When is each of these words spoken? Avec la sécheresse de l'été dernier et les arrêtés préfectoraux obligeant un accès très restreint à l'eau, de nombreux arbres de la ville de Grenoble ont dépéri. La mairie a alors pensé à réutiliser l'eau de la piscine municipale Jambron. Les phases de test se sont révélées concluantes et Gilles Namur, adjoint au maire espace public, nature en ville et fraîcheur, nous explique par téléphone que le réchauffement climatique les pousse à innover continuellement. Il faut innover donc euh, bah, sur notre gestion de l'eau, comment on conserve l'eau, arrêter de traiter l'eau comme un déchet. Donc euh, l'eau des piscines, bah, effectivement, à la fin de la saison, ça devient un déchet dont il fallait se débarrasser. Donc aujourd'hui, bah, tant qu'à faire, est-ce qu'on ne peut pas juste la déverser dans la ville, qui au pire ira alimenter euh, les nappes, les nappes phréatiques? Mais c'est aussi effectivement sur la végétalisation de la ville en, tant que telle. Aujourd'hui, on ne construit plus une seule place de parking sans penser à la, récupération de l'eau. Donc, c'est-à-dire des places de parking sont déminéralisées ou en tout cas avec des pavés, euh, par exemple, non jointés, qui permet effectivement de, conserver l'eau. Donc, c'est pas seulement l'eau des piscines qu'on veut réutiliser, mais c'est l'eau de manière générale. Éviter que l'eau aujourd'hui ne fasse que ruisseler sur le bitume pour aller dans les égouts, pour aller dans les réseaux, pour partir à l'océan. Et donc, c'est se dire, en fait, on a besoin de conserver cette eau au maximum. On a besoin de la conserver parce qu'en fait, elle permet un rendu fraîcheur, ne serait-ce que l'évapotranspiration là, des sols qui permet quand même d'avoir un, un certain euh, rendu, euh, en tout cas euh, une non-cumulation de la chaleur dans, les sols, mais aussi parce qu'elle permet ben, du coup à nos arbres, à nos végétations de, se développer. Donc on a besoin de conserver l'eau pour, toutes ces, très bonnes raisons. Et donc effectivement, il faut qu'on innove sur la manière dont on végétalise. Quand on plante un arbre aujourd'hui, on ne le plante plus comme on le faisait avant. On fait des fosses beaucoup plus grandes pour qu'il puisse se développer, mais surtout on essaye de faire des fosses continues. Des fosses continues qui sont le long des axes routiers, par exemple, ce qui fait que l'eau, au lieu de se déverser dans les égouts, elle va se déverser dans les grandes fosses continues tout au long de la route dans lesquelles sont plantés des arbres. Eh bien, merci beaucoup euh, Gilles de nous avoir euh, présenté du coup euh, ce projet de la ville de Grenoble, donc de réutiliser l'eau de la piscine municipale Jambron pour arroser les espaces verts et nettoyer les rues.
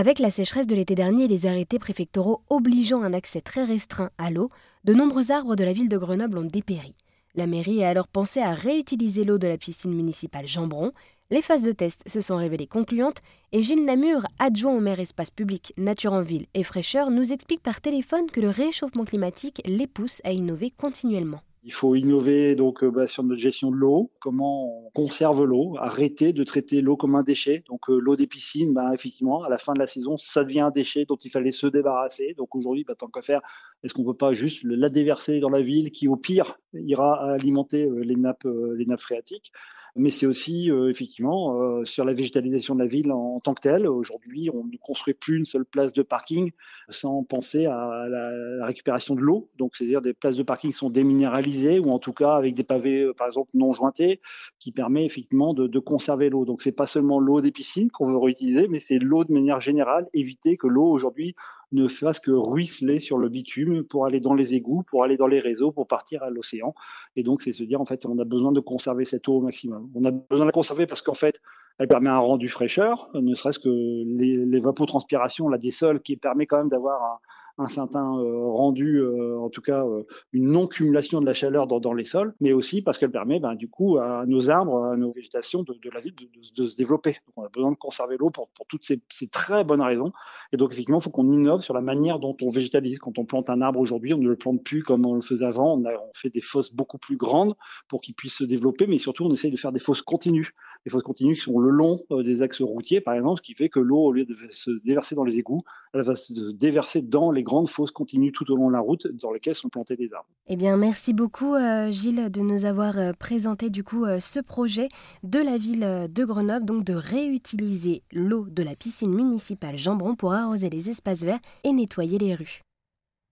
Avec 0.00 0.20
la 0.20 0.30
sécheresse 0.30 0.68
de 0.68 0.76
l'été 0.76 0.94
dernier 0.94 1.24
et 1.24 1.26
les 1.26 1.46
arrêtés 1.46 1.80
préfectoraux 1.80 2.42
obligeant 2.50 3.02
un 3.02 3.12
accès 3.12 3.40
très 3.40 3.64
restreint 3.64 4.10
à 4.16 4.30
l'eau, 4.30 4.48
de 4.84 4.94
nombreux 4.94 5.32
arbres 5.32 5.56
de 5.56 5.64
la 5.64 5.72
ville 5.72 5.88
de 5.88 5.98
Grenoble 5.98 6.38
ont 6.38 6.44
dépéri. 6.44 6.94
La 7.34 7.48
mairie 7.48 7.82
a 7.82 7.88
alors 7.88 8.06
pensé 8.06 8.38
à 8.38 8.54
réutiliser 8.54 9.24
l'eau 9.24 9.38
de 9.38 9.48
la 9.48 9.58
piscine 9.58 9.92
municipale 9.92 10.46
Jambron. 10.46 10.92
Les 11.32 11.42
phases 11.42 11.64
de 11.64 11.72
test 11.72 12.08
se 12.08 12.20
sont 12.20 12.36
révélées 12.36 12.68
concluantes 12.68 13.22
et 13.50 13.64
Gilles 13.64 13.84
Namur, 13.84 14.22
adjoint 14.38 14.76
au 14.76 14.78
maire 14.78 15.00
espace 15.00 15.32
public, 15.32 15.72
nature 15.76 16.12
en 16.12 16.22
ville 16.22 16.46
et 16.54 16.62
fraîcheur, 16.62 17.10
nous 17.10 17.32
explique 17.32 17.64
par 17.64 17.80
téléphone 17.80 18.30
que 18.30 18.40
le 18.40 18.50
réchauffement 18.50 19.04
climatique 19.04 19.60
les 19.64 19.88
pousse 19.88 20.20
à 20.22 20.30
innover 20.30 20.70
continuellement. 20.70 21.40
Il 21.64 21.72
faut 21.72 21.96
innover 21.96 22.54
donc 22.54 22.84
euh, 22.84 22.90
bah, 22.90 23.06
sur 23.06 23.24
notre 23.24 23.40
gestion 23.40 23.70
de 23.70 23.76
l'eau, 23.76 24.12
comment 24.20 24.86
on 24.86 24.90
conserve 24.90 25.44
l'eau, 25.44 25.74
arrêter 25.78 26.32
de 26.32 26.44
traiter 26.44 26.80
l'eau 26.80 26.96
comme 26.96 27.16
un 27.16 27.24
déchet. 27.24 27.64
Donc 27.68 27.90
euh, 27.90 27.98
l'eau 27.98 28.14
des 28.14 28.28
piscines, 28.28 28.72
bah, 28.72 28.92
effectivement, 28.94 29.42
à 29.42 29.48
la 29.48 29.58
fin 29.58 29.74
de 29.74 29.78
la 29.78 29.88
saison, 29.88 30.16
ça 30.16 30.44
devient 30.44 30.60
un 30.60 30.70
déchet 30.70 31.04
dont 31.04 31.16
il 31.16 31.30
fallait 31.30 31.50
se 31.50 31.66
débarrasser. 31.66 32.34
Donc 32.36 32.54
aujourd'hui, 32.54 32.84
bah, 32.84 32.94
tant 32.96 33.08
qu'à 33.08 33.22
faire, 33.22 33.40
est-ce 33.82 33.92
qu'on 33.92 34.02
ne 34.02 34.06
peut 34.06 34.16
pas 34.16 34.32
juste 34.34 34.62
la 34.62 34.88
déverser 34.88 35.40
dans 35.40 35.50
la 35.50 35.60
ville, 35.60 35.90
qui 35.90 36.06
au 36.06 36.16
pire 36.16 36.58
ira 36.74 37.32
alimenter 37.32 37.84
euh, 37.84 38.00
les 38.00 38.16
nappes, 38.16 38.46
les 38.76 38.86
nappes 38.86 39.00
phréatiques? 39.00 39.52
Mais 39.96 40.10
c'est 40.10 40.26
aussi 40.26 40.70
effectivement 40.70 41.84
sur 41.84 42.04
la 42.04 42.12
végétalisation 42.12 42.76
de 42.76 42.80
la 42.80 42.86
ville 42.86 43.10
en, 43.10 43.40
tant 43.40 43.54
que 43.54 43.62
telle. 43.62 43.88
Aujourd'hui, 43.88 44.48
on 44.52 44.64
ne 44.64 44.76
construit 44.76 45.14
plus 45.14 45.38
une 45.38 45.44
seule 45.44 45.64
place 45.64 45.92
de 45.92 46.02
parking 46.02 46.52
sans 46.88 47.24
penser 47.24 47.66
à 47.66 48.06
la, 48.08 48.66
récupération 48.66 49.16
de 49.16 49.20
l'eau. 49.20 49.50
Donc, 49.56 49.74
c'est-à-dire 49.74 50.00
des 50.00 50.14
places 50.14 50.36
de 50.36 50.44
parking 50.44 50.72
sont 50.72 50.90
déminéralisées 50.90 51.47
ou 51.78 51.90
en 51.90 51.98
tout 51.98 52.12
cas 52.12 52.34
avec 52.34 52.54
des 52.54 52.64
pavés, 52.64 53.02
euh, 53.02 53.14
par 53.14 53.26
exemple, 53.26 53.50
non 53.54 53.72
jointés, 53.72 54.20
qui 54.58 54.72
permet 54.72 55.04
effectivement 55.04 55.54
de, 55.54 55.78
conserver 55.78 56.28
l'eau. 56.28 56.44
Donc, 56.44 56.60
c'est 56.60 56.72
pas 56.72 56.86
seulement 56.86 57.20
l'eau 57.20 57.40
des 57.40 57.52
piscines 57.52 57.90
qu'on 57.90 58.06
veut 58.06 58.16
réutiliser, 58.16 58.68
mais 58.68 58.80
c'est 58.80 58.98
l'eau 58.98 59.24
de 59.24 59.32
manière 59.32 59.60
générale. 59.60 60.08
Éviter 60.12 60.56
que 60.56 60.66
l'eau 60.66 60.90
aujourd'hui 60.90 61.34
ne 61.72 61.86
fasse 61.86 62.18
que 62.18 62.30
ruisseler 62.30 62.98
sur 62.98 63.18
le 63.18 63.28
bitume 63.28 63.84
pour 63.84 64.06
aller 64.06 64.20
dans 64.20 64.34
les 64.34 64.54
égouts, 64.54 64.82
pour 64.82 65.04
aller 65.04 65.16
dans 65.16 65.26
les 65.26 65.40
réseaux, 65.40 65.70
pour 65.70 65.86
partir 65.86 66.22
à 66.22 66.30
l'océan. 66.30 66.74
Et 67.16 67.22
donc, 67.22 67.42
c'est 67.42 67.52
se 67.52 67.62
dire, 67.62 67.80
en 67.80 67.86
fait, 67.86 68.06
on 68.06 68.18
a 68.18 68.24
besoin 68.24 68.52
de 68.52 68.60
conserver 68.60 69.04
cette 69.04 69.28
eau 69.28 69.34
au 69.34 69.40
maximum. 69.40 69.90
On 69.94 70.04
a 70.04 70.10
besoin 70.10 70.44
de 70.44 70.50
la 70.50 70.52
conserver 70.52 70.86
parce 70.86 71.02
qu'en 71.02 71.14
fait, 71.14 71.40
elle 71.78 71.88
permet 71.88 72.10
un 72.10 72.18
rendu 72.18 72.48
fraîcheur, 72.48 73.08
ne 73.14 73.34
serait-ce 73.34 73.60
que 73.60 73.68
l'évapotranspiration 73.70 75.48
là, 75.48 75.58
des 75.58 75.70
sols 75.70 76.00
qui 76.00 76.16
permet 76.16 76.46
quand 76.46 76.58
même 76.58 76.68
d'avoir 76.68 77.02
un, 77.02 77.18
un 77.58 77.68
certain 77.68 78.16
euh, 78.18 78.46
rendu, 78.46 78.98
euh, 78.98 79.38
en 79.38 79.50
tout 79.50 79.60
cas 79.60 79.84
euh, 79.84 80.04
une 80.32 80.50
non-cumulation 80.50 81.20
de 81.20 81.26
la 81.26 81.34
chaleur 81.34 81.66
dans, 81.66 81.92
les 81.92 82.04
sols, 82.04 82.34
mais 82.40 82.52
aussi 82.52 82.82
parce 82.82 82.98
qu'elle 82.98 83.10
permet 83.10 83.40
ben, 83.40 83.54
du 83.54 83.68
coup 83.68 83.98
à 83.98 84.24
nos 84.26 84.48
arbres, 84.50 84.84
à 84.84 84.96
nos 84.96 85.12
végétations 85.12 85.64
de, 85.64 85.74
se 85.74 86.76
développer. 86.76 87.16
Donc 87.26 87.34
on 87.36 87.42
a 87.44 87.48
besoin 87.48 87.72
de 87.72 87.76
conserver 87.76 88.16
l'eau 88.16 88.30
pour, 88.30 88.48
toutes 88.68 88.84
ces, 88.84 89.00
très 89.30 89.64
bonnes 89.64 89.82
raisons. 89.82 90.12
Et 90.52 90.56
donc 90.56 90.72
effectivement, 90.72 90.98
il 90.98 91.02
faut 91.02 91.10
qu'on 91.10 91.32
innove 91.32 91.60
sur 91.60 91.74
la 91.74 91.80
manière 91.80 92.20
dont 92.20 92.36
on 92.40 92.50
végétalise. 92.50 92.98
Quand 92.98 93.18
on 93.18 93.24
plante 93.24 93.50
un 93.50 93.60
arbre 93.60 93.80
aujourd'hui, 93.80 94.14
on 94.14 94.18
ne 94.18 94.28
le 94.28 94.36
plante 94.36 94.62
plus 94.62 94.82
comme 94.82 95.04
on 95.04 95.14
le 95.14 95.20
faisait 95.20 95.44
avant. 95.44 95.78
On 95.78 96.12
fait 96.14 96.30
des 96.30 96.40
fosses 96.40 96.72
beaucoup 96.72 96.98
plus 96.98 97.16
grandes 97.16 97.54
pour 97.88 98.00
qu'il 98.00 98.14
puisse 98.14 98.34
se 98.34 98.44
développer, 98.44 98.86
mais 98.86 98.98
surtout 98.98 99.24
on 99.24 99.32
essaye 99.32 99.50
de 99.50 99.56
faire 99.56 99.72
des 99.72 99.80
fosses 99.80 100.02
continues. 100.02 100.54
Des 100.88 100.92
fosses 100.92 101.02
continues 101.02 101.34
qui 101.34 101.42
sont 101.42 101.58
le 101.58 101.68
long 101.68 102.02
des 102.24 102.40
axes 102.40 102.62
routiers, 102.62 103.02
par 103.02 103.12
exemple, 103.12 103.40
ce 103.40 103.42
qui 103.42 103.52
fait 103.52 103.68
que 103.68 103.78
l'eau, 103.78 103.98
au 103.98 104.10
lieu 104.10 104.24
de 104.24 104.34
se 104.48 104.70
déverser 104.86 105.14
dans 105.14 105.24
les 105.24 105.36
égouts, 105.36 105.60
elle 105.92 106.00
va 106.00 106.16
se 106.16 106.32
déverser 106.52 107.02
dans 107.02 107.30
les 107.30 107.42
grandes 107.42 107.68
fosses 107.68 107.90
continues 107.90 108.32
tout 108.32 108.50
au 108.50 108.56
long 108.56 108.68
de 108.68 108.72
la 108.72 108.80
route 108.80 109.06
dans 109.20 109.30
lesquelles 109.30 109.54
sont 109.54 109.68
plantés 109.68 109.96
des 109.96 110.14
arbres. 110.14 110.30
Eh 110.46 110.56
bien, 110.56 110.78
merci 110.78 111.12
beaucoup 111.12 111.54
euh, 111.54 111.90
Gilles 111.90 112.30
de 112.30 112.40
nous 112.40 112.64
avoir 112.64 112.96
euh, 112.96 113.12
présenté 113.12 113.68
du 113.68 113.84
coup 113.84 114.06
euh, 114.06 114.18
ce 114.18 114.40
projet 114.40 114.88
de 115.24 115.40
la 115.40 115.58
ville 115.58 116.08
de 116.10 116.24
Grenoble, 116.24 116.64
donc 116.64 116.84
de 116.84 116.94
réutiliser 116.94 118.02
l'eau 118.10 118.46
de 118.48 118.62
la 118.62 118.74
piscine 118.74 119.12
municipale 119.12 119.76
Jambron 119.76 120.14
pour 120.14 120.32
arroser 120.32 120.70
les 120.70 120.88
espaces 120.88 121.22
verts 121.22 121.40
et 121.64 121.72
nettoyer 121.72 122.16
les 122.16 122.34
rues. 122.34 122.62